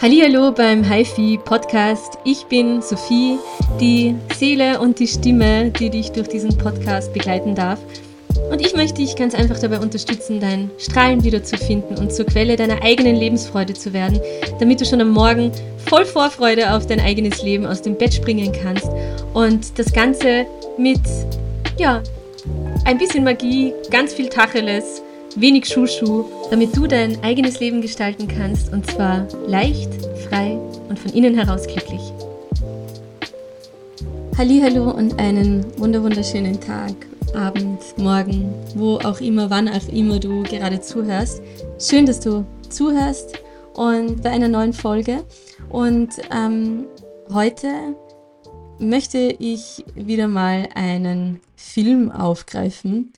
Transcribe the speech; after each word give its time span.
Hallo 0.00 0.52
beim 0.52 0.84
HiFi 0.84 1.38
Podcast. 1.44 2.18
Ich 2.24 2.44
bin 2.46 2.80
Sophie, 2.82 3.38
die 3.80 4.14
Seele 4.36 4.80
und 4.80 4.98
die 5.00 5.08
Stimme, 5.08 5.70
die 5.70 5.90
dich 5.90 6.12
durch 6.12 6.28
diesen 6.28 6.56
Podcast 6.56 7.12
begleiten 7.12 7.54
darf. 7.54 7.80
Und 8.50 8.60
ich 8.60 8.74
möchte 8.76 9.02
dich 9.02 9.16
ganz 9.16 9.34
einfach 9.34 9.58
dabei 9.58 9.80
unterstützen, 9.80 10.38
dein 10.40 10.70
Strahlen 10.78 11.24
wiederzufinden 11.24 11.98
und 11.98 12.12
zur 12.12 12.26
Quelle 12.26 12.56
deiner 12.56 12.82
eigenen 12.82 13.16
Lebensfreude 13.16 13.74
zu 13.74 13.92
werden, 13.92 14.20
damit 14.60 14.80
du 14.80 14.84
schon 14.84 15.00
am 15.00 15.10
Morgen 15.10 15.50
voll 15.86 16.04
Vorfreude 16.04 16.72
auf 16.72 16.86
dein 16.86 17.00
eigenes 17.00 17.42
Leben 17.42 17.66
aus 17.66 17.82
dem 17.82 17.96
Bett 17.96 18.14
springen 18.14 18.52
kannst 18.52 18.88
und 19.34 19.78
das 19.78 19.92
Ganze 19.92 20.46
mit, 20.76 21.00
ja, 21.76 22.02
ein 22.84 22.98
bisschen 22.98 23.24
Magie, 23.24 23.72
ganz 23.90 24.14
viel 24.14 24.28
Tacheles 24.28 25.02
wenig 25.36 25.66
Schuschu, 25.66 26.24
damit 26.50 26.76
du 26.76 26.86
dein 26.86 27.22
eigenes 27.22 27.60
Leben 27.60 27.80
gestalten 27.80 28.28
kannst 28.28 28.72
und 28.72 28.86
zwar 28.90 29.26
leicht, 29.46 29.90
frei 30.28 30.58
und 30.88 30.98
von 30.98 31.12
innen 31.12 31.34
heraus 31.34 31.66
glücklich. 31.66 32.00
Hallo 34.36 34.90
und 34.90 35.18
einen 35.18 35.64
wunderschönen 35.78 36.60
Tag, 36.60 36.94
Abend, 37.34 37.80
Morgen, 37.96 38.54
wo 38.76 38.96
auch 38.98 39.20
immer, 39.20 39.50
wann 39.50 39.68
auch 39.68 39.88
immer 39.92 40.20
du 40.20 40.44
gerade 40.44 40.80
zuhörst. 40.80 41.42
Schön, 41.78 42.06
dass 42.06 42.20
du 42.20 42.44
zuhörst 42.68 43.34
und 43.74 44.22
bei 44.22 44.30
einer 44.30 44.48
neuen 44.48 44.72
Folge. 44.72 45.24
Und 45.70 46.10
ähm, 46.32 46.86
heute 47.32 47.68
möchte 48.78 49.18
ich 49.38 49.84
wieder 49.94 50.28
mal 50.28 50.68
einen 50.74 51.40
Film 51.56 52.10
aufgreifen, 52.10 53.12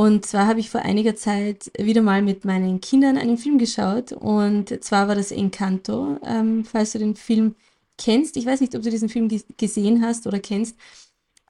und 0.00 0.24
zwar 0.24 0.46
habe 0.46 0.60
ich 0.60 0.70
vor 0.70 0.80
einiger 0.80 1.14
Zeit 1.14 1.70
wieder 1.76 2.00
mal 2.00 2.22
mit 2.22 2.46
meinen 2.46 2.80
Kindern 2.80 3.18
einen 3.18 3.36
Film 3.36 3.58
geschaut. 3.58 4.12
Und 4.12 4.82
zwar 4.82 5.08
war 5.08 5.14
das 5.14 5.30
Encanto, 5.30 6.18
ähm, 6.24 6.64
falls 6.64 6.92
du 6.92 6.98
den 6.98 7.16
Film 7.16 7.54
kennst. 7.98 8.38
Ich 8.38 8.46
weiß 8.46 8.62
nicht, 8.62 8.74
ob 8.74 8.80
du 8.80 8.88
diesen 8.88 9.10
Film 9.10 9.28
gesehen 9.58 10.02
hast 10.02 10.26
oder 10.26 10.40
kennst. 10.40 10.74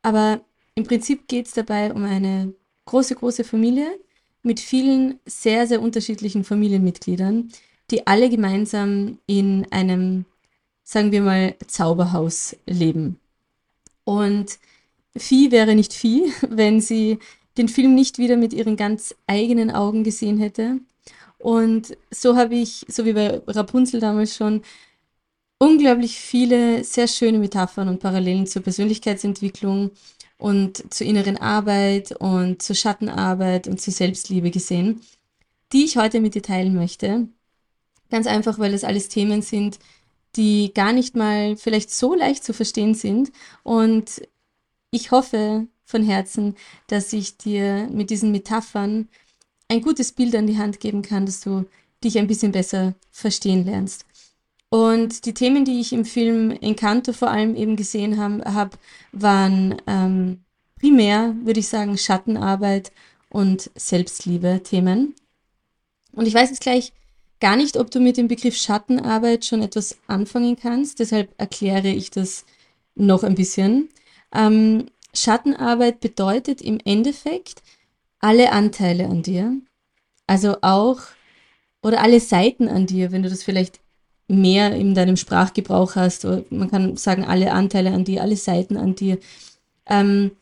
Aber 0.02 0.40
im 0.74 0.82
Prinzip 0.82 1.28
geht 1.28 1.46
es 1.46 1.52
dabei 1.52 1.94
um 1.94 2.02
eine 2.02 2.52
große, 2.86 3.14
große 3.14 3.44
Familie 3.44 3.86
mit 4.42 4.58
vielen 4.58 5.20
sehr, 5.26 5.68
sehr 5.68 5.80
unterschiedlichen 5.80 6.42
Familienmitgliedern, 6.42 7.52
die 7.92 8.08
alle 8.08 8.28
gemeinsam 8.28 9.18
in 9.26 9.64
einem, 9.70 10.24
sagen 10.82 11.12
wir 11.12 11.22
mal, 11.22 11.54
Zauberhaus 11.68 12.56
leben. 12.66 13.20
Und 14.02 14.58
Vieh 15.16 15.52
wäre 15.52 15.76
nicht 15.76 15.92
Vieh, 15.92 16.32
wenn 16.48 16.80
sie 16.80 17.20
den 17.58 17.68
Film 17.68 17.94
nicht 17.94 18.18
wieder 18.18 18.36
mit 18.36 18.52
ihren 18.52 18.76
ganz 18.76 19.14
eigenen 19.26 19.70
Augen 19.70 20.04
gesehen 20.04 20.38
hätte. 20.38 20.78
Und 21.38 21.96
so 22.10 22.36
habe 22.36 22.54
ich, 22.54 22.84
so 22.88 23.04
wie 23.04 23.14
bei 23.14 23.40
Rapunzel 23.46 24.00
damals 24.00 24.36
schon, 24.36 24.62
unglaublich 25.58 26.18
viele 26.18 26.84
sehr 26.84 27.08
schöne 27.08 27.38
Metaphern 27.38 27.88
und 27.88 28.00
Parallelen 28.00 28.46
zur 28.46 28.62
Persönlichkeitsentwicklung 28.62 29.90
und 30.38 30.92
zur 30.92 31.06
inneren 31.06 31.36
Arbeit 31.36 32.12
und 32.12 32.62
zur 32.62 32.76
Schattenarbeit 32.76 33.68
und 33.68 33.80
zur 33.80 33.92
Selbstliebe 33.92 34.50
gesehen, 34.50 35.02
die 35.72 35.84
ich 35.84 35.96
heute 35.96 36.20
mit 36.20 36.34
dir 36.34 36.42
teilen 36.42 36.74
möchte. 36.74 37.28
Ganz 38.10 38.26
einfach, 38.26 38.58
weil 38.58 38.72
das 38.72 38.84
alles 38.84 39.08
Themen 39.08 39.42
sind, 39.42 39.78
die 40.36 40.72
gar 40.74 40.92
nicht 40.92 41.14
mal 41.14 41.56
vielleicht 41.56 41.90
so 41.90 42.14
leicht 42.14 42.44
zu 42.44 42.54
verstehen 42.54 42.94
sind. 42.94 43.30
Und 43.62 44.22
ich 44.90 45.10
hoffe, 45.10 45.66
von 45.90 46.02
Herzen, 46.02 46.56
dass 46.86 47.12
ich 47.12 47.36
dir 47.36 47.88
mit 47.92 48.10
diesen 48.10 48.32
Metaphern 48.32 49.08
ein 49.68 49.82
gutes 49.82 50.12
Bild 50.12 50.34
an 50.34 50.46
die 50.46 50.58
Hand 50.58 50.80
geben 50.80 51.02
kann, 51.02 51.26
dass 51.26 51.40
du 51.40 51.66
dich 52.02 52.18
ein 52.18 52.26
bisschen 52.26 52.52
besser 52.52 52.94
verstehen 53.10 53.64
lernst. 53.64 54.04
Und 54.70 55.26
die 55.26 55.34
Themen, 55.34 55.64
die 55.64 55.80
ich 55.80 55.92
im 55.92 56.04
Film 56.04 56.52
Encanto 56.52 57.12
vor 57.12 57.30
allem 57.30 57.56
eben 57.56 57.76
gesehen 57.76 58.18
habe, 58.18 58.42
hab, 58.54 58.78
waren 59.12 59.76
ähm, 59.86 60.44
primär, 60.78 61.34
würde 61.42 61.60
ich 61.60 61.68
sagen, 61.68 61.98
Schattenarbeit 61.98 62.92
und 63.28 63.70
Selbstliebe-Themen. 63.74 65.14
Und 66.12 66.26
ich 66.26 66.34
weiß 66.34 66.50
jetzt 66.50 66.62
gleich 66.62 66.92
gar 67.40 67.56
nicht, 67.56 67.76
ob 67.76 67.90
du 67.90 68.00
mit 68.00 68.16
dem 68.16 68.28
Begriff 68.28 68.56
Schattenarbeit 68.56 69.44
schon 69.44 69.62
etwas 69.62 69.98
anfangen 70.06 70.56
kannst. 70.56 71.00
Deshalb 71.00 71.34
erkläre 71.36 71.88
ich 71.88 72.10
das 72.10 72.44
noch 72.94 73.24
ein 73.24 73.34
bisschen. 73.34 73.88
Ähm, 74.32 74.86
Schattenarbeit 75.14 76.00
bedeutet 76.00 76.60
im 76.62 76.78
Endeffekt 76.84 77.62
alle 78.20 78.52
Anteile 78.52 79.06
an 79.06 79.22
dir, 79.22 79.56
also 80.26 80.56
auch 80.62 81.00
oder 81.82 82.02
alle 82.02 82.20
Seiten 82.20 82.68
an 82.68 82.86
dir, 82.86 83.10
wenn 83.12 83.22
du 83.22 83.30
das 83.30 83.42
vielleicht 83.42 83.80
mehr 84.28 84.74
in 84.74 84.94
deinem 84.94 85.16
Sprachgebrauch 85.16 85.96
hast, 85.96 86.24
oder 86.24 86.44
man 86.50 86.70
kann 86.70 86.96
sagen 86.96 87.24
alle 87.24 87.52
Anteile 87.52 87.92
an 87.92 88.04
dir, 88.04 88.22
alle 88.22 88.36
Seiten 88.36 88.76
an 88.76 88.94
dir. 88.94 89.18
Ähm, 89.86 90.32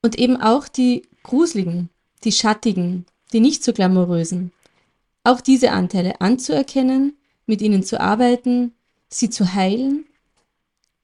und 0.00 0.18
eben 0.18 0.36
auch 0.40 0.68
die 0.68 1.02
gruseligen, 1.22 1.90
die 2.24 2.32
schattigen, 2.32 3.04
die 3.32 3.40
nicht 3.40 3.62
so 3.62 3.72
glamourösen. 3.72 4.52
Auch 5.24 5.40
diese 5.40 5.72
Anteile 5.72 6.20
anzuerkennen, 6.20 7.16
mit 7.46 7.60
ihnen 7.60 7.82
zu 7.82 8.00
arbeiten, 8.00 8.72
sie 9.08 9.28
zu 9.28 9.54
heilen, 9.54 10.06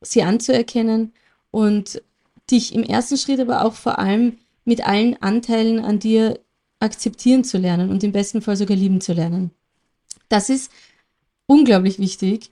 sie 0.00 0.22
anzuerkennen 0.22 1.12
und 1.50 2.02
dich 2.50 2.74
im 2.74 2.82
ersten 2.82 3.16
Schritt 3.16 3.40
aber 3.40 3.64
auch 3.64 3.74
vor 3.74 3.98
allem 3.98 4.38
mit 4.64 4.86
allen 4.86 5.20
Anteilen 5.22 5.84
an 5.84 5.98
dir 5.98 6.40
akzeptieren 6.80 7.44
zu 7.44 7.58
lernen 7.58 7.90
und 7.90 8.04
im 8.04 8.12
besten 8.12 8.42
Fall 8.42 8.56
sogar 8.56 8.76
lieben 8.76 9.00
zu 9.00 9.12
lernen. 9.12 9.50
Das 10.28 10.50
ist 10.50 10.70
unglaublich 11.46 11.98
wichtig, 11.98 12.50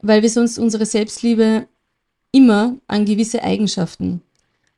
weil 0.00 0.22
wir 0.22 0.30
sonst 0.30 0.58
unsere 0.58 0.86
Selbstliebe 0.86 1.66
immer 2.32 2.76
an 2.86 3.04
gewisse 3.04 3.42
Eigenschaften 3.42 4.22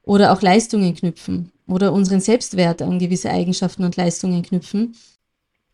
oder 0.02 0.32
auch 0.32 0.42
Leistungen 0.42 0.94
knüpfen 0.94 1.52
oder 1.66 1.92
unseren 1.92 2.20
Selbstwert 2.20 2.82
an 2.82 2.98
gewisse 2.98 3.30
Eigenschaften 3.30 3.84
und 3.84 3.96
Leistungen 3.96 4.42
knüpfen. 4.42 4.96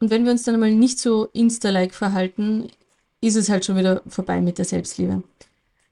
Und 0.01 0.11
wenn 0.11 0.25
wir 0.25 0.33
uns 0.33 0.43
dann 0.43 0.61
mal 0.61 0.73
nicht 0.73 0.99
so 0.99 1.27
insta-like 1.33 1.95
verhalten, 1.95 2.69
ist 3.21 3.37
es 3.37 3.49
halt 3.49 3.65
schon 3.65 3.77
wieder 3.77 4.03
vorbei 4.07 4.41
mit 4.41 4.59
der 4.59 4.65
Selbstliebe. 4.65 5.23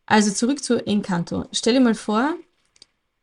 Also 0.06 0.30
zurück 0.30 0.62
zu 0.62 0.86
Encanto. 0.86 1.46
Stell 1.52 1.74
dir 1.74 1.80
mal 1.80 1.94
vor, 1.94 2.34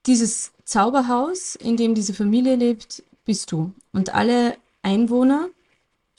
dieses 0.05 0.51
Zauberhaus, 0.63 1.55
in 1.55 1.77
dem 1.77 1.95
diese 1.95 2.13
Familie 2.13 2.55
lebt, 2.55 3.03
bist 3.25 3.51
du. 3.51 3.73
Und 3.93 4.13
alle 4.13 4.57
Einwohner, 4.81 5.49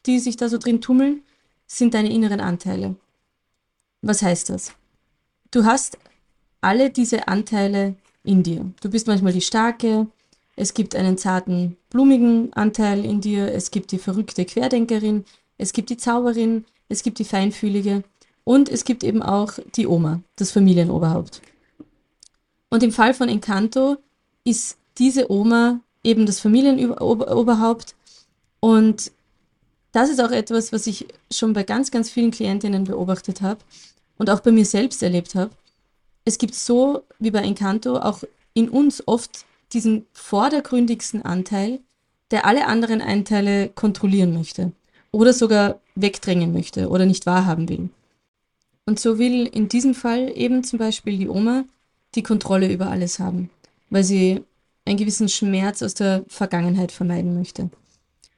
die 0.07 0.19
sich 0.19 0.37
da 0.37 0.49
so 0.49 0.59
drin 0.59 0.81
tummeln, 0.81 1.23
sind 1.67 1.95
deine 1.95 2.13
inneren 2.13 2.41
Anteile. 2.41 2.97
Was 4.03 4.23
heißt 4.23 4.51
das? 4.51 4.73
Du 5.51 5.65
hast 5.65 5.99
alle 6.61 6.91
diese 6.91 7.29
Anteile 7.29 7.97
in 8.25 8.43
dir. 8.43 8.73
Du 8.81 8.91
bist 8.91 9.07
manchmal 9.07 9.33
die 9.33 9.41
starke, 9.41 10.07
es 10.55 10.75
gibt 10.75 10.95
einen 10.95 11.19
zarten, 11.19 11.77
blumigen 11.91 12.53
Anteil 12.53 13.05
in 13.05 13.21
dir, 13.21 13.53
es 13.53 13.71
gibt 13.71 13.91
die 13.91 13.99
verrückte 13.99 14.45
Querdenkerin, 14.45 15.25
es 15.59 15.73
gibt 15.73 15.91
die 15.91 15.97
Zauberin, 15.97 16.65
es 16.89 17.03
gibt 17.03 17.19
die 17.19 17.25
feinfühlige 17.25 18.05
und 18.45 18.69
es 18.69 18.85
gibt 18.85 19.03
eben 19.03 19.23
auch 19.23 19.55
die 19.77 19.87
Oma, 19.87 20.21
das 20.37 20.53
Familienoberhaupt. 20.53 21.41
Und 22.73 22.83
im 22.83 22.91
Fall 22.91 23.13
von 23.13 23.29
Encanto 23.29 23.99
ist 24.45 24.79
diese 24.97 25.31
Oma 25.31 25.81
eben 26.03 26.25
das 26.25 26.41
Familienoberhaupt. 26.41 27.95
Und 28.61 29.13
das 29.93 30.09
ist 30.09 30.23
auch 30.23 30.31
etwas, 30.31 30.73
was 30.73 30.87
ich 30.87 31.07
schon 31.31 31.53
bei 31.53 31.65
ganz, 31.65 31.91
ganz 31.91 32.09
vielen 32.09 32.31
Klientinnen 32.31 32.85
beobachtet 32.85 33.43
habe 33.43 33.61
und 34.17 34.31
auch 34.31 34.41
bei 34.41 34.53
mir 34.53 34.65
selbst 34.65 35.03
erlebt 35.03 35.35
habe. 35.35 35.51
Es 36.25 36.39
gibt 36.39 36.55
so 36.55 37.03
wie 37.19 37.31
bei 37.31 37.41
Encanto 37.41 37.99
auch 37.99 38.23
in 38.55 38.71
uns 38.71 39.07
oft 39.07 39.45
diesen 39.75 40.07
vordergründigsten 40.15 41.27
Anteil, 41.27 41.79
der 42.31 42.47
alle 42.47 42.67
anderen 42.69 43.03
Anteile 43.03 43.69
kontrollieren 43.69 44.33
möchte 44.33 44.73
oder 45.11 45.35
sogar 45.35 45.79
wegdrängen 45.95 46.55
möchte 46.55 46.89
oder 46.89 47.05
nicht 47.05 47.27
wahrhaben 47.27 47.69
will. 47.69 47.91
Und 48.87 48.99
so 48.99 49.19
will 49.19 49.47
in 49.47 49.69
diesem 49.69 49.95
Fall 49.95 50.33
eben 50.35 50.65
zum 50.65 50.79
Beispiel 50.79 51.19
die 51.19 51.29
Oma 51.29 51.65
die 52.15 52.23
Kontrolle 52.23 52.73
über 52.73 52.89
alles 52.89 53.19
haben, 53.19 53.51
weil 53.91 54.05
sie 54.05 54.43
einen 54.85 54.99
gewissen 54.99 55.29
Schmerz 55.29 55.83
aus 55.83 55.95
der 55.95 56.25
Vergangenheit 56.29 56.93
vermeiden 56.93 57.35
möchte. 57.35 57.71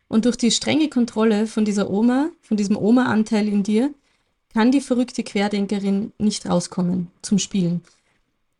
Und 0.08 0.26
durch 0.26 0.36
die 0.36 0.50
strenge 0.50 0.88
Kontrolle 0.88 1.46
von 1.46 1.64
dieser 1.64 1.90
Oma, 1.90 2.30
von 2.42 2.56
diesem 2.56 2.76
Oma-Anteil 2.76 3.48
in 3.48 3.62
dir, 3.62 3.92
kann 4.52 4.70
die 4.70 4.80
verrückte 4.80 5.24
Querdenkerin 5.24 6.12
nicht 6.18 6.46
rauskommen 6.48 7.10
zum 7.22 7.38
Spielen, 7.38 7.82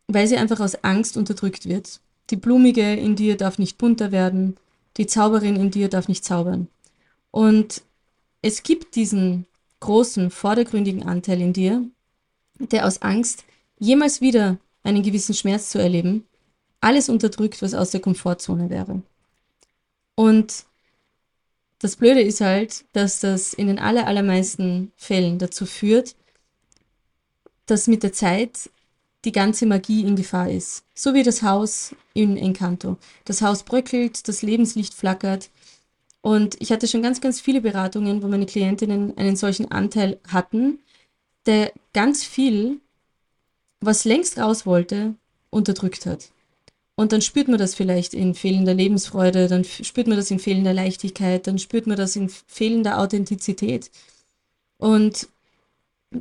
weil 0.09 0.27
sie 0.27 0.37
einfach 0.37 0.61
aus 0.61 0.83
Angst 0.83 1.17
unterdrückt 1.17 1.69
wird. 1.69 2.01
Die 2.31 2.37
Blumige 2.37 2.95
in 2.95 3.15
dir 3.15 3.37
darf 3.37 3.59
nicht 3.59 3.79
bunter 3.79 4.11
werden, 4.11 4.57
die 4.97 5.07
Zauberin 5.07 5.57
in 5.57 5.71
dir 5.71 5.89
darf 5.89 6.09
nicht 6.09 6.25
zaubern. 6.25 6.69
Und 7.31 7.83
es 8.43 8.63
gibt 8.63 8.97
diesen 8.97 9.47
großen, 9.81 10.31
vordergründigen 10.31 11.05
Anteil 11.05 11.41
in 11.41 11.53
dir, 11.53 11.85
der 12.59 12.87
aus 12.87 13.03
Angst, 13.03 13.45
jemals 13.79 14.21
wieder 14.21 14.59
einen 14.85 15.03
gewissen 15.03 15.35
Schmerz 15.35 15.71
zu 15.71 15.79
erleben, 15.79 16.25
alles 16.81 17.09
unterdrückt, 17.09 17.63
was 17.63 17.75
aus 17.75 17.91
der 17.91 18.01
Komfortzone 18.01 18.71
wäre. 18.71 19.03
Und 20.15 20.65
das 21.81 21.97
Blöde 21.97 22.21
ist 22.21 22.41
halt, 22.41 22.85
dass 22.93 23.21
das 23.21 23.53
in 23.53 23.67
den 23.67 23.79
aller, 23.79 24.07
allermeisten 24.07 24.93
Fällen 24.97 25.39
dazu 25.39 25.67
führt, 25.67 26.15
dass 27.67 27.89
mit 27.89 28.03
der 28.03 28.13
Zeit 28.13 28.71
die 29.25 29.33
ganze 29.33 29.67
Magie 29.67 30.03
in 30.03 30.17
Gefahr 30.17 30.51
ist. 30.51 30.85
So 30.95 31.15
wie 31.15 31.23
das 31.23 31.43
Haus 31.43 31.95
in 32.13 32.37
Encanto. 32.37 32.99
Das 33.25 33.43
Haus 33.43 33.63
bröckelt, 33.63 34.29
das 34.29 34.43
Lebenslicht 34.43 34.95
flackert. 34.95 35.51
Und 36.21 36.57
ich 36.61 36.73
hatte 36.73 36.89
schon 36.89 37.03
ganz, 37.03 37.21
ganz 37.21 37.41
viele 37.41 37.61
Beratungen, 37.61 38.23
wo 38.23 38.29
meine 38.29 38.47
Klientinnen 38.47 39.17
einen 39.17 39.37
solchen 39.37 39.71
Anteil 39.71 40.19
hatten, 40.29 40.79
der 41.47 41.73
ganz 41.93 42.25
viel, 42.25 42.81
was 43.87 44.05
längst 44.05 44.39
raus 44.39 44.67
wollte, 44.67 45.15
unterdrückt 45.51 46.07
hat. 46.07 46.31
Und 46.97 47.13
dann 47.13 47.23
spürt 47.23 47.49
man 47.49 47.59
das 47.59 47.75
vielleicht 47.75 48.15
in 48.15 48.35
fehlender 48.35 48.75
Lebensfreude, 48.75 49.49
dann 49.49 49.65
spürt 49.65 50.07
man 50.07 50.17
das 50.17 50.31
in 50.31 50.39
fehlender 50.39 50.73
Leichtigkeit, 50.73 51.47
dann 51.47 51.59
spürt 51.59 51.87
man 51.87 51.97
das 51.97 52.15
in 52.15 52.29
fehlender 52.29 53.01
Authentizität. 53.01 53.91
Und 54.79 55.29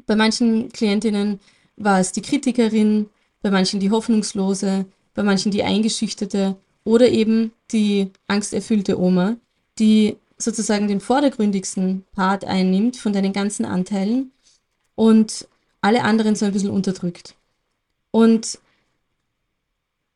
bei 0.08 0.16
manchen 0.16 0.72
Klientinnen 0.72 1.40
war 1.76 2.00
es 2.00 2.12
die 2.12 2.22
Kritikerin, 2.22 3.10
bei 3.42 3.52
manchen 3.52 3.80
die 3.80 3.92
Hoffnungslose, 3.92 4.86
bei 5.14 5.24
manchen 5.24 5.52
die 5.52 5.64
Eingeschüchterte 5.64 6.56
oder 6.84 7.10
eben 7.10 7.52
die 7.72 8.10
angsterfüllte 8.28 9.00
Oma, 9.00 9.38
die 9.78 10.18
sozusagen 10.38 10.88
den 10.88 11.02
vordergründigsten 11.02 12.04
Part 12.14 12.46
einnimmt 12.46 12.98
von 12.98 13.14
deinen 13.14 13.34
ganzen 13.34 13.66
Anteilen 13.66 14.32
und 14.96 15.48
alle 15.82 16.04
anderen 16.04 16.36
so 16.36 16.46
ein 16.46 16.54
bisschen 16.54 16.72
unterdrückt. 16.72 17.36
Und 18.14 18.60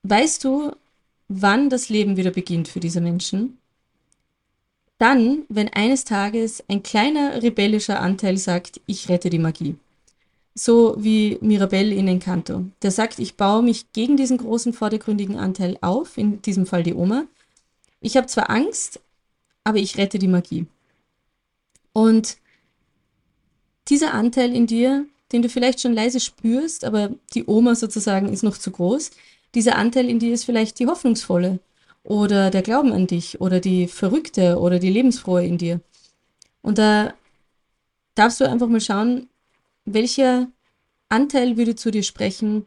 weißt 0.03 0.45
du, 0.45 0.71
wann 1.27 1.69
das 1.69 1.89
Leben 1.89 2.15
wieder 2.15 2.31
beginnt 2.31 2.69
für 2.69 2.79
diese 2.79 3.01
Menschen? 3.01 3.57
Dann, 4.97 5.43
wenn 5.49 5.67
eines 5.73 6.05
Tages 6.05 6.63
ein 6.69 6.81
kleiner 6.81 7.43
rebellischer 7.43 7.99
Anteil 7.99 8.37
sagt, 8.37 8.79
ich 8.85 9.09
rette 9.09 9.29
die 9.29 9.39
Magie 9.39 9.75
so 10.57 10.95
wie 10.97 11.37
Mirabelle 11.41 11.93
in 11.93 12.07
Encanto. 12.07 12.65
Der 12.81 12.91
sagt, 12.91 13.19
ich 13.19 13.35
baue 13.35 13.61
mich 13.61 13.91
gegen 13.93 14.17
diesen 14.17 14.37
großen 14.37 14.73
vordergründigen 14.73 15.37
Anteil 15.37 15.77
auf, 15.81 16.17
in 16.17 16.41
diesem 16.41 16.65
Fall 16.65 16.83
die 16.83 16.95
Oma. 16.95 17.25
Ich 18.01 18.17
habe 18.17 18.27
zwar 18.27 18.49
Angst, 18.49 18.99
aber 19.63 19.77
ich 19.77 19.97
rette 19.97 20.17
die 20.17 20.27
Magie. 20.27 20.65
Und 21.93 22.37
dieser 23.87 24.13
Anteil 24.13 24.53
in 24.53 24.67
dir, 24.67 25.05
den 25.31 25.41
du 25.41 25.49
vielleicht 25.49 25.81
schon 25.81 25.93
leise 25.93 26.19
spürst, 26.19 26.85
aber 26.85 27.11
die 27.33 27.45
Oma 27.45 27.75
sozusagen 27.75 28.31
ist 28.31 28.43
noch 28.43 28.57
zu 28.57 28.71
groß, 28.71 29.11
dieser 29.55 29.75
Anteil 29.75 30.09
in 30.09 30.19
dir 30.19 30.33
ist 30.33 30.45
vielleicht 30.45 30.79
die 30.79 30.87
hoffnungsvolle 30.87 31.59
oder 32.03 32.51
der 32.51 32.61
Glauben 32.61 32.93
an 32.93 33.07
dich 33.07 33.41
oder 33.41 33.59
die 33.59 33.87
Verrückte 33.87 34.59
oder 34.59 34.79
die 34.79 34.89
Lebensfrohe 34.89 35.45
in 35.45 35.57
dir. 35.57 35.81
Und 36.61 36.77
da 36.77 37.13
darfst 38.15 38.39
du 38.39 38.49
einfach 38.49 38.67
mal 38.67 38.81
schauen, 38.81 39.29
welcher 39.85 40.47
Anteil 41.09 41.57
würde 41.57 41.75
zu 41.75 41.91
dir 41.91 42.03
sprechen, 42.03 42.65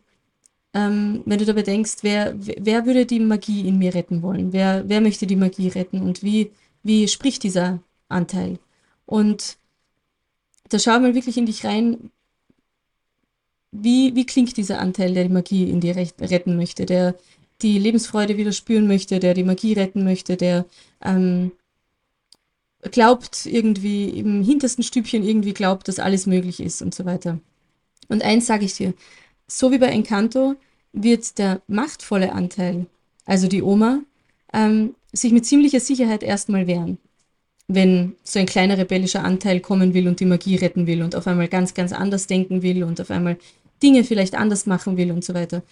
ähm, 0.73 1.23
wenn 1.27 1.39
du 1.39 1.45
dabei 1.45 1.63
denkst, 1.63 1.99
wer, 2.03 2.35
wer 2.39 2.87
würde 2.87 3.07
die 3.07 3.21
Magie 3.21 3.67
in 3.67 3.79
mir 3.79 3.95
retten 3.95 4.23
wollen? 4.23 4.53
Wer, 4.53 4.89
wer 4.89 5.01
möchte 5.01 5.27
die 5.27 5.37
Magie 5.37 5.69
retten 5.69 6.01
und 6.01 6.23
wie, 6.23 6.53
wie 6.83 7.09
spricht 7.09 7.43
dieser 7.43 7.81
Anteil? 8.09 8.59
Und 9.07 9.57
da 10.69 10.79
schau 10.79 10.99
mal 11.01 11.15
wirklich 11.15 11.37
in 11.37 11.47
dich 11.47 11.65
rein, 11.65 12.11
wie, 13.73 14.15
wie 14.15 14.27
klingt 14.27 14.57
dieser 14.57 14.81
Anteil, 14.81 15.15
der 15.15 15.25
die 15.25 15.33
Magie 15.33 15.71
in 15.71 15.81
dir 15.81 15.97
retten 15.97 16.57
möchte, 16.57 16.87
der 16.87 17.15
die 17.63 17.79
Lebensfreude 17.79 18.37
wieder 18.37 18.53
spüren 18.53 18.87
möchte, 18.87 19.21
der 19.21 19.35
die 19.35 19.45
Magie 19.45 19.75
retten 19.75 20.05
möchte, 20.05 20.37
der 20.37 20.67
ähm, 21.03 21.53
glaubt 22.91 23.47
irgendwie 23.47 24.09
im 24.09 24.43
hintersten 24.43 24.83
Stübchen 24.83 25.23
irgendwie 25.23 25.53
glaubt, 25.53 25.89
dass 25.89 25.99
alles 25.99 26.27
möglich 26.27 26.61
ist 26.61 26.83
und 26.83 26.95
so 26.95 27.05
weiter. 27.05 27.39
Und 28.09 28.23
eins 28.23 28.47
sage 28.47 28.65
ich 28.65 28.75
dir, 28.75 28.95
so 29.47 29.71
wie 29.71 29.79
bei 29.79 29.89
Encanto 29.89 30.55
wird 30.93 31.39
der 31.39 31.61
machtvolle 31.67 32.33
Anteil, 32.33 32.87
also 33.25 33.47
die 33.47 33.63
Oma, 33.63 34.01
ähm, 34.53 34.95
sich 35.13 35.33
mit 35.33 35.47
ziemlicher 35.47 35.81
Sicherheit 35.81 36.23
erstmal 36.23 36.67
wehren, 36.67 36.99
wenn 37.69 38.17
so 38.25 38.39
ein 38.39 38.47
kleiner 38.47 38.79
rebellischer 38.79 39.25
Anteil 39.25 39.61
kommen 39.61 39.95
will 39.95 40.09
und 40.09 40.21
die 40.21 40.25
Magie 40.25 40.57
retten 40.57 40.87
will 40.87 41.03
und 41.03 41.15
auf 41.15 41.27
einmal 41.27 41.49
ganz, 41.49 41.75
ganz 41.75 41.93
anders 41.93 42.27
denken 42.27 42.63
will 42.63 42.83
und 42.83 43.01
auf 43.01 43.11
einmal 43.11 43.37
Dinge 43.83 44.05
vielleicht 44.05 44.35
anders 44.35 44.67
machen 44.67 44.97
will 44.97 45.13
und 45.13 45.25
so 45.25 45.35
weiter. 45.35 45.63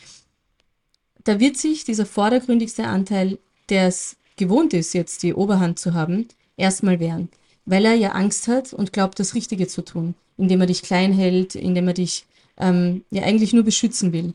Da 1.25 1.41
wird 1.41 1.57
sich 1.57 1.85
dieser 1.85 2.07
vordergründigste 2.07 2.87
Anteil, 2.87 3.39
der 3.69 3.89
es 3.89 4.17
gewohnt 4.37 4.73
ist, 4.73 4.95
jetzt 4.95 5.23
die 5.23 5.35
Oberhand 5.35 5.79
zu 5.79 5.95
haben, 5.95 6.27
erstmal 6.57 7.01
wehren, 7.01 7.29
weil 7.67 7.85
er 7.85 7.95
ja 7.95 8.13
Angst 8.13 8.49
hat 8.49 8.73
und 8.73 8.93
glaubt, 8.93 9.19
das 9.19 9.35
Richtige 9.35 9.67
zu 9.67 9.83
tun, 9.83 10.15
indem 10.37 10.61
er 10.61 10.67
dich 10.67 10.83
klein 10.83 11.13
hält, 11.13 11.55
indem 11.55 11.89
er 11.89 11.95
dich 11.95 12.25
ähm, 12.57 13.05
ja 13.11 13.23
eigentlich 13.23 13.53
nur 13.53 13.65
beschützen 13.65 14.13
will. 14.13 14.35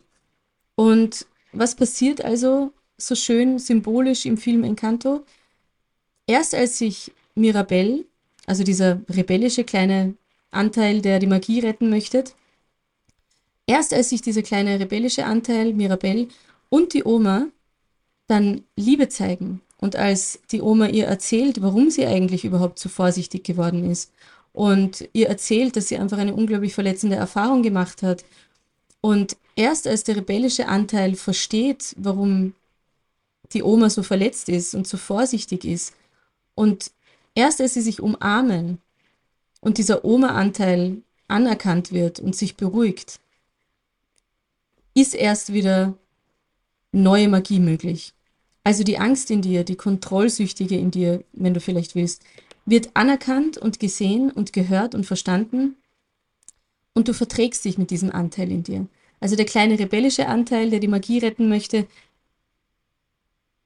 Und 0.76 1.26
was 1.52 1.76
passiert 1.76 2.24
also 2.24 2.72
so 2.98 3.16
schön 3.16 3.60
symbolisch 3.60 4.26
im 4.26 4.38
Film 4.38 4.64
Encanto? 4.64 5.24
Erst 6.28 6.56
als 6.56 6.78
sich 6.78 7.12
Mirabelle, 7.36 8.06
also 8.46 8.64
dieser 8.64 9.02
rebellische 9.10 9.64
kleine 9.64 10.16
Anteil, 10.52 11.02
der 11.02 11.20
die 11.20 11.28
Magie 11.28 11.60
retten 11.60 11.90
möchte, 11.90 12.24
erst 13.68 13.94
als 13.94 14.10
sich 14.10 14.22
dieser 14.22 14.42
kleine 14.42 14.80
rebellische 14.80 15.26
Anteil, 15.26 15.74
Mirabelle 15.74 16.28
und 16.70 16.94
die 16.94 17.04
Oma 17.04 17.48
dann 18.28 18.64
Liebe 18.76 19.10
zeigen 19.10 19.62
und 19.78 19.96
als 19.96 20.40
die 20.52 20.62
Oma 20.62 20.88
ihr 20.88 21.06
erzählt, 21.06 21.62
warum 21.62 21.90
sie 21.90 22.06
eigentlich 22.06 22.46
überhaupt 22.46 22.80
so 22.80 22.90
vorsichtig 22.90 23.44
geworden 23.44 23.90
ist 23.90 24.12
und 24.54 25.10
ihr 25.14 25.28
erzählt, 25.28 25.76
dass 25.76 25.88
sie 25.88 25.98
einfach 25.98 26.20
eine 26.20 26.34
unglaublich 26.34 26.74
verletzende 26.74 27.16
Erfahrung 27.16 27.64
gemacht 27.64 28.04
hat. 28.04 28.24
Und 29.02 29.36
erst 29.56 29.88
als 29.88 30.04
der 30.04 30.16
rebellische 30.16 30.68
Anteil 30.68 31.16
versteht, 31.16 31.96
warum 31.98 32.54
die 33.52 33.64
Oma 33.64 33.90
so 33.90 34.04
verletzt 34.04 34.48
ist 34.50 34.74
und 34.74 34.88
so 34.88 34.98
vorsichtig 34.98 35.66
ist, 35.66 35.94
und 36.56 36.92
erst 37.36 37.60
als 37.62 37.74
sie 37.74 37.82
sich 37.82 38.00
umarmen 38.00 38.80
und 39.60 39.80
dieser 39.80 40.06
Oma-Anteil 40.06 41.02
anerkannt 41.28 41.92
wird 41.92 42.20
und 42.20 42.36
sich 42.36 42.56
beruhigt, 42.56 43.20
ist 44.94 45.16
erst 45.16 45.54
wieder 45.54 45.98
neue 46.92 47.28
Magie 47.28 47.60
möglich. 47.60 48.14
Also 48.64 48.84
die 48.84 48.98
Angst 48.98 49.30
in 49.32 49.42
dir, 49.42 49.64
die 49.64 49.76
Kontrollsüchtige 49.76 50.78
in 50.78 50.92
dir, 50.92 51.24
wenn 51.34 51.54
du 51.54 51.60
vielleicht 51.60 51.96
willst, 51.96 52.24
wird 52.66 52.92
anerkannt 52.94 53.58
und 53.58 53.80
gesehen 53.80 54.32
und 54.32 54.54
gehört 54.54 54.96
und 54.96 55.06
verstanden 55.06 55.76
und 56.94 57.08
du 57.08 57.14
verträgst 57.14 57.66
dich 57.66 57.78
mit 57.78 57.92
diesem 57.92 58.12
Anteil 58.12 58.52
in 58.52 58.64
dir. 58.64 58.88
Also 59.20 59.36
der 59.36 59.46
kleine 59.46 59.80
rebellische 59.80 60.28
Anteil, 60.28 60.70
der 60.70 60.80
die 60.80 60.88
Magie 60.88 61.20
retten 61.20 61.50
möchte, 61.50 61.88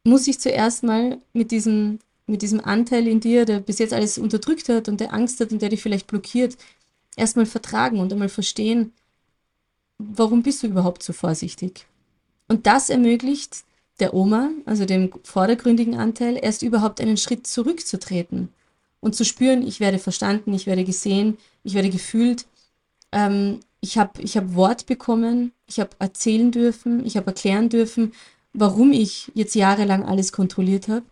muss 0.03 0.25
sich 0.25 0.39
zuerst 0.39 0.83
mal 0.83 1.19
mit 1.33 1.51
diesem, 1.51 1.99
mit 2.25 2.41
diesem 2.41 2.63
Anteil 2.63 3.07
in 3.07 3.19
dir, 3.19 3.45
der 3.45 3.59
bis 3.59 3.79
jetzt 3.79 3.93
alles 3.93 4.17
unterdrückt 4.17 4.69
hat 4.69 4.87
und 4.87 4.99
der 4.99 5.13
Angst 5.13 5.39
hat 5.39 5.51
und 5.51 5.61
der 5.61 5.69
dich 5.69 5.81
vielleicht 5.81 6.07
blockiert, 6.07 6.57
erstmal 7.15 7.45
vertragen 7.45 7.99
und 7.99 8.13
einmal 8.13 8.29
verstehen, 8.29 8.93
warum 9.97 10.43
bist 10.43 10.63
du 10.63 10.67
überhaupt 10.67 11.03
so 11.03 11.13
vorsichtig. 11.13 11.85
Und 12.47 12.67
das 12.67 12.89
ermöglicht 12.89 13.63
der 13.99 14.13
Oma, 14.13 14.51
also 14.65 14.85
dem 14.85 15.11
vordergründigen 15.23 15.95
Anteil, 15.95 16.39
erst 16.41 16.61
überhaupt 16.61 17.01
einen 17.01 17.17
Schritt 17.17 17.47
zurückzutreten 17.47 18.49
und 18.99 19.15
zu 19.15 19.25
spüren, 19.25 19.65
ich 19.65 19.79
werde 19.79 19.99
verstanden, 19.99 20.53
ich 20.53 20.67
werde 20.67 20.83
gesehen, 20.83 21.37
ich 21.63 21.73
werde 21.73 21.89
gefühlt. 21.89 22.45
Ähm, 23.11 23.59
ich 23.79 23.97
habe 23.97 24.21
ich 24.21 24.37
hab 24.37 24.55
Wort 24.55 24.85
bekommen, 24.85 25.51
ich 25.67 25.79
habe 25.79 25.91
erzählen 25.99 26.51
dürfen, 26.51 27.05
ich 27.05 27.15
habe 27.17 27.27
erklären 27.27 27.69
dürfen, 27.69 28.13
warum 28.53 28.91
ich 28.91 29.31
jetzt 29.33 29.55
jahrelang 29.55 30.03
alles 30.03 30.31
kontrolliert 30.31 30.87
habe. 30.87 31.05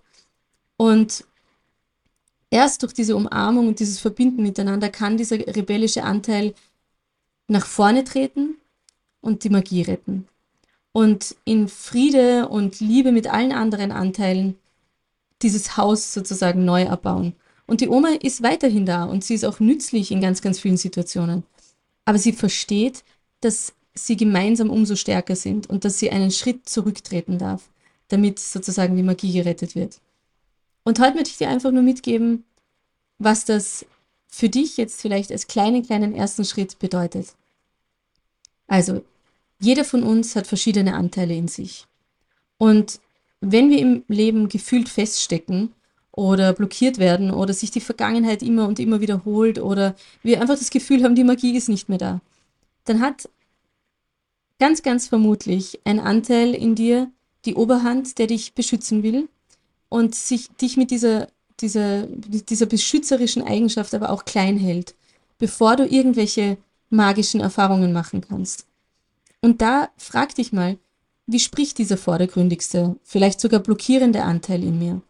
Und 0.77 1.25
erst 2.49 2.83
durch 2.83 2.93
diese 2.93 3.15
Umarmung 3.15 3.67
und 3.67 3.79
dieses 3.79 3.99
Verbinden 3.99 4.43
miteinander 4.43 4.89
kann 4.89 5.17
dieser 5.17 5.37
rebellische 5.37 6.03
Anteil 6.03 6.53
nach 7.47 7.65
vorne 7.65 8.03
treten 8.03 8.55
und 9.25 9.43
die 9.43 9.49
Magie 9.49 9.81
retten 9.81 10.27
und 10.95 11.35
in 11.43 11.67
Friede 11.67 12.47
und 12.47 12.79
Liebe 12.79 13.11
mit 13.11 13.27
allen 13.27 13.51
anderen 13.51 13.91
Anteilen 13.91 14.55
dieses 15.41 15.75
Haus 15.75 16.13
sozusagen 16.13 16.63
neu 16.63 16.83
erbauen. 16.83 17.35
Und 17.67 17.81
die 17.81 17.89
Oma 17.89 18.11
ist 18.21 18.43
weiterhin 18.43 18.85
da 18.85 19.03
und 19.03 19.21
sie 19.21 19.33
ist 19.33 19.43
auch 19.43 19.59
nützlich 19.59 20.11
in 20.11 20.21
ganz, 20.21 20.41
ganz 20.41 20.57
vielen 20.57 20.77
Situationen. 20.77 21.43
Aber 22.05 22.17
sie 22.17 22.31
versteht, 22.31 23.03
dass 23.41 23.73
sie 23.93 24.15
gemeinsam 24.15 24.69
umso 24.69 24.95
stärker 24.95 25.35
sind 25.35 25.69
und 25.69 25.83
dass 25.83 25.99
sie 25.99 26.11
einen 26.11 26.31
Schritt 26.31 26.69
zurücktreten 26.69 27.39
darf, 27.39 27.63
damit 28.07 28.39
sozusagen 28.39 28.95
die 28.95 29.03
Magie 29.03 29.33
gerettet 29.33 29.75
wird. 29.75 29.99
Und 30.85 31.01
heute 31.01 31.15
möchte 31.15 31.31
ich 31.31 31.37
dir 31.37 31.49
einfach 31.49 31.71
nur 31.71 31.83
mitgeben, 31.83 32.45
was 33.17 33.43
das 33.43 33.85
für 34.27 34.47
dich 34.47 34.77
jetzt 34.77 35.01
vielleicht 35.01 35.33
als 35.33 35.47
kleinen, 35.47 35.83
kleinen 35.85 36.15
ersten 36.15 36.45
Schritt 36.45 36.79
bedeutet. 36.79 37.33
Also, 38.67 39.03
jeder 39.59 39.85
von 39.85 40.03
uns 40.03 40.35
hat 40.35 40.47
verschiedene 40.47 40.95
Anteile 40.95 41.33
in 41.33 41.47
sich. 41.47 41.85
Und 42.57 42.99
wenn 43.41 43.69
wir 43.69 43.79
im 43.79 44.03
Leben 44.07 44.49
gefühlt 44.49 44.89
feststecken 44.89 45.73
oder 46.11 46.53
blockiert 46.53 46.97
werden 46.97 47.31
oder 47.31 47.53
sich 47.53 47.71
die 47.71 47.81
Vergangenheit 47.81 48.41
immer 48.41 48.67
und 48.67 48.79
immer 48.79 49.01
wiederholt 49.01 49.59
oder 49.59 49.95
wir 50.23 50.41
einfach 50.41 50.57
das 50.57 50.69
Gefühl 50.69 51.03
haben, 51.03 51.15
die 51.15 51.23
Magie 51.23 51.55
ist 51.55 51.69
nicht 51.69 51.89
mehr 51.89 51.97
da, 51.97 52.21
dann 52.85 53.01
hat 53.01 53.29
ganz, 54.59 54.83
ganz 54.83 55.07
vermutlich 55.07 55.79
ein 55.83 55.99
Anteil 55.99 56.53
in 56.53 56.75
dir 56.75 57.11
die 57.45 57.55
Oberhand, 57.55 58.17
der 58.17 58.27
dich 58.27 58.53
beschützen 58.53 59.03
will 59.03 59.27
und 59.89 60.15
sich 60.15 60.49
dich 60.49 60.77
mit 60.77 60.91
dieser, 60.91 61.27
dieser, 61.59 62.07
dieser 62.07 62.65
beschützerischen 62.65 63.43
Eigenschaft 63.43 63.93
aber 63.93 64.09
auch 64.09 64.25
klein 64.25 64.57
hält, 64.57 64.95
bevor 65.37 65.75
du 65.75 65.85
irgendwelche 65.85 66.57
magischen 66.89 67.41
Erfahrungen 67.41 67.93
machen 67.93 68.21
kannst. 68.21 68.65
Und 69.45 69.61
da 69.61 69.89
frag 69.97 70.33
dich 70.33 70.53
mal, 70.53 70.79
wie 71.27 71.39
spricht 71.39 71.77
dieser 71.77 71.97
vordergründigste, 71.97 72.95
vielleicht 73.03 73.39
sogar 73.39 73.59
blockierende 73.59 74.23
Anteil 74.23 74.63
in 74.63 74.79
mir? 74.79 75.03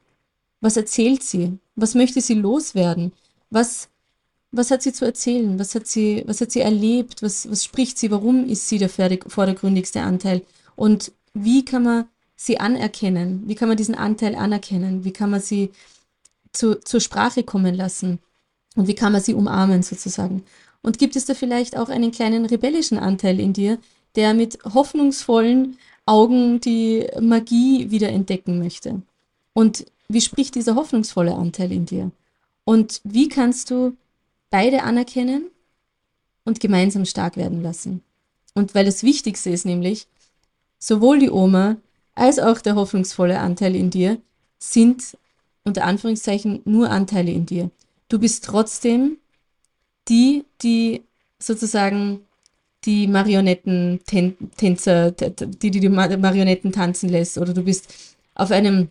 Was 0.60 0.76
erzählt 0.76 1.24
sie? 1.24 1.58
Was 1.78 1.96
möchte 1.96 2.20
sie 2.20 2.34
loswerden? 2.34 3.14
Was, 3.50 3.88
was 4.52 4.72
hat 4.72 4.82
sie 4.82 4.92
zu 4.92 5.06
erzählen? 5.06 5.58
Was 5.58 5.74
hat 5.74 5.88
sie, 5.88 6.26
was 6.28 6.42
hat 6.42 6.52
sie 6.52 6.60
erlebt? 6.60 7.24
Was, 7.24 7.50
was 7.50 7.64
spricht 7.64 7.98
sie? 7.98 8.12
Warum 8.12 8.46
ist 8.46 8.68
sie 8.68 8.78
der 8.78 8.90
vordergründigste 8.90 10.02
Anteil? 10.02 10.42
Und 10.76 11.14
wie 11.34 11.64
kann 11.64 11.84
man 11.84 12.10
sie 12.36 12.60
anerkennen? 12.60 13.44
Wie 13.48 13.56
kann 13.56 13.70
man 13.70 13.78
diesen 13.78 13.96
Anteil 13.96 14.36
anerkennen? 14.36 15.06
Wie 15.06 15.14
kann 15.14 15.30
man 15.30 15.40
sie 15.40 15.72
zu, 16.52 16.82
zur 16.82 17.00
Sprache 17.00 17.44
kommen 17.44 17.74
lassen? 17.74 18.20
Und 18.76 18.90
wie 18.90 18.96
kann 18.96 19.14
man 19.14 19.22
sie 19.22 19.34
umarmen 19.34 19.82
sozusagen? 19.82 20.44
Und 20.82 21.00
gibt 21.00 21.16
es 21.16 21.24
da 21.24 21.36
vielleicht 21.36 21.78
auch 21.78 21.88
einen 21.88 22.12
kleinen 22.12 22.46
rebellischen 22.46 22.98
Anteil 22.98 23.40
in 23.40 23.54
dir, 23.54 23.80
der 24.16 24.34
mit 24.34 24.60
hoffnungsvollen 24.64 25.78
Augen 26.06 26.62
die 26.62 27.08
Magie 27.20 27.90
wieder 27.92 28.10
entdecken 28.10 28.60
möchte? 28.60 29.02
Und 29.54 29.86
wie 30.08 30.22
spricht 30.22 30.56
dieser 30.56 30.76
hoffnungsvolle 30.76 31.34
Anteil 31.34 31.72
in 31.72 31.86
dir? 31.86 32.12
Und 32.64 33.02
wie 33.04 33.30
kannst 33.30 33.72
du 33.72 33.96
beide 34.50 34.84
anerkennen 34.84 35.46
und 36.44 36.60
gemeinsam 36.60 37.06
stark 37.06 37.38
werden 37.38 37.62
lassen? 37.62 38.04
Und 38.54 38.76
weil 38.76 38.86
das 38.86 39.04
Wichtigste 39.04 39.50
ist 39.50 39.66
nämlich, 39.66 40.08
sowohl 40.80 41.20
die 41.20 41.30
Oma 41.30 41.78
als 42.14 42.40
auch 42.40 42.62
der 42.62 42.76
hoffnungsvolle 42.76 43.40
Anteil 43.40 43.76
in 43.76 43.90
dir 43.90 44.20
sind 44.58 45.18
unter 45.64 45.84
Anführungszeichen 45.84 46.62
nur 46.66 46.90
Anteile 46.90 47.32
in 47.32 47.46
dir. 47.46 47.72
Du 48.08 48.20
bist 48.20 48.46
trotzdem 48.46 49.18
die, 50.08 50.46
die 50.62 51.02
sozusagen 51.40 52.25
die 52.86 53.08
Marionettentänzer, 53.08 55.12
die, 55.12 55.72
die 55.72 55.80
die 55.80 55.90
Marionetten 55.90 56.72
tanzen 56.72 57.10
lässt, 57.10 57.38
oder 57.38 57.54
du 57.54 57.64
bist 57.64 57.94
auf 58.36 58.52
einem 58.52 58.90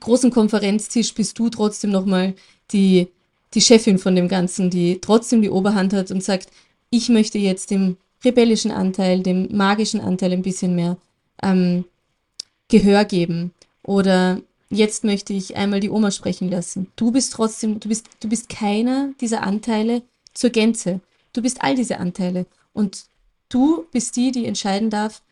großen 0.00 0.30
Konferenztisch 0.30 1.14
bist 1.14 1.38
du 1.38 1.48
trotzdem 1.48 1.90
nochmal 1.90 2.34
die, 2.72 3.08
die 3.54 3.60
Chefin 3.60 3.98
von 3.98 4.14
dem 4.14 4.28
Ganzen, 4.28 4.70
die 4.70 5.00
trotzdem 5.00 5.42
die 5.42 5.50
Oberhand 5.50 5.92
hat 5.92 6.10
und 6.10 6.22
sagt, 6.22 6.48
ich 6.90 7.08
möchte 7.08 7.38
jetzt 7.38 7.70
dem 7.70 7.96
rebellischen 8.24 8.70
Anteil, 8.70 9.22
dem 9.22 9.54
magischen 9.54 10.00
Anteil 10.00 10.32
ein 10.32 10.42
bisschen 10.42 10.74
mehr 10.74 10.96
ähm, 11.42 11.84
Gehör 12.68 13.04
geben. 13.04 13.52
Oder 13.82 14.40
jetzt 14.70 15.04
möchte 15.04 15.32
ich 15.32 15.56
einmal 15.56 15.80
die 15.80 15.90
Oma 15.90 16.10
sprechen 16.10 16.50
lassen. 16.50 16.88
Du 16.96 17.12
bist 17.12 17.32
trotzdem, 17.32 17.80
du 17.80 17.88
bist, 17.88 18.06
du 18.20 18.28
bist 18.28 18.48
keiner 18.48 19.10
dieser 19.20 19.42
Anteile 19.42 20.02
zur 20.32 20.50
Gänze. 20.50 21.00
Du 21.32 21.42
bist 21.42 21.62
all 21.62 21.74
diese 21.74 21.98
Anteile. 21.98 22.46
Und 22.72 23.04
du 23.54 23.86
bist 23.92 24.16
die, 24.16 24.32
die 24.32 24.46
entscheiden 24.46 24.90
darf, 24.90 25.22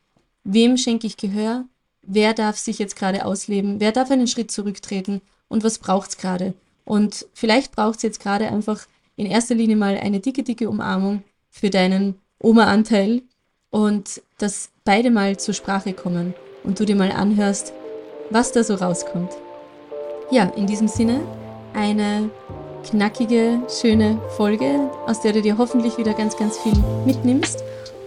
wem 0.44 0.76
schenke 0.76 1.06
ich 1.06 1.16
Gehör, 1.16 1.64
wer 2.02 2.34
darf 2.34 2.56
sich 2.56 2.78
jetzt 2.78 2.96
gerade 2.96 3.24
ausleben, 3.24 3.80
wer 3.80 3.92
darf 3.92 4.10
einen 4.10 4.28
Schritt 4.28 4.50
zurücktreten 4.50 5.20
und 5.48 5.64
was 5.64 5.78
braucht 5.78 6.10
es 6.10 6.16
gerade. 6.16 6.54
Und 6.84 7.26
vielleicht 7.34 7.72
braucht 7.72 7.96
es 7.96 8.02
jetzt 8.02 8.20
gerade 8.20 8.48
einfach 8.48 8.86
in 9.16 9.26
erster 9.26 9.54
Linie 9.54 9.76
mal 9.76 9.98
eine 9.98 10.20
dicke, 10.20 10.42
dicke 10.42 10.68
Umarmung 10.68 11.22
für 11.50 11.70
deinen 11.70 12.16
Oma-Anteil 12.40 13.22
und 13.70 14.22
dass 14.38 14.70
beide 14.84 15.10
mal 15.10 15.36
zur 15.38 15.54
Sprache 15.54 15.92
kommen 15.92 16.34
und 16.64 16.78
du 16.80 16.84
dir 16.84 16.96
mal 16.96 17.12
anhörst, 17.12 17.72
was 18.30 18.52
da 18.52 18.64
so 18.64 18.74
rauskommt. 18.74 19.32
Ja, 20.30 20.44
in 20.56 20.66
diesem 20.66 20.88
Sinne 20.88 21.20
eine 21.74 22.30
knackige, 22.84 23.60
schöne 23.68 24.20
Folge, 24.36 24.90
aus 25.06 25.20
der 25.20 25.32
du 25.32 25.42
dir 25.42 25.58
hoffentlich 25.58 25.98
wieder 25.98 26.14
ganz, 26.14 26.36
ganz 26.36 26.58
viel 26.58 26.74
mitnimmst. 27.04 27.62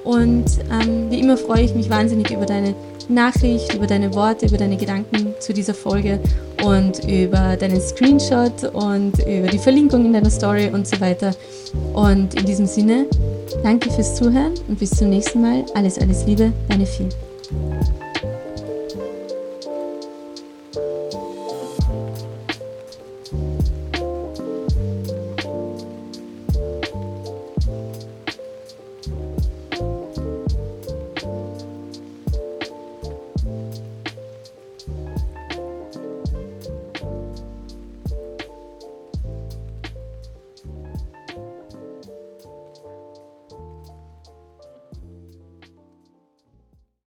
Und 0.05 0.45
ähm, 0.71 1.09
wie 1.09 1.19
immer 1.19 1.35
freue 1.35 1.63
ich 1.63 1.75
mich 1.75 1.89
wahnsinnig 1.89 2.31
über 2.31 2.45
deine 2.45 2.75
Nachricht, 3.09 3.73
über 3.73 3.87
deine 3.87 4.13
Worte, 4.13 4.45
über 4.45 4.57
deine 4.57 4.77
Gedanken 4.77 5.33
zu 5.39 5.53
dieser 5.53 5.73
Folge 5.73 6.19
und 6.63 7.03
über 7.05 7.57
deinen 7.57 7.81
Screenshot 7.81 8.63
und 8.73 9.19
über 9.19 9.47
die 9.47 9.57
Verlinkung 9.57 10.05
in 10.05 10.13
deiner 10.13 10.29
Story 10.29 10.69
und 10.71 10.87
so 10.87 10.99
weiter. 11.01 11.31
Und 11.93 12.35
in 12.35 12.45
diesem 12.45 12.65
Sinne, 12.65 13.07
danke 13.63 13.91
fürs 13.91 14.15
Zuhören 14.15 14.53
und 14.67 14.79
bis 14.79 14.91
zum 14.91 15.09
nächsten 15.09 15.41
Mal. 15.41 15.65
Alles, 15.73 15.99
alles 15.99 16.25
Liebe, 16.25 16.53
deine 16.69 16.85
Vieh. 16.85 17.09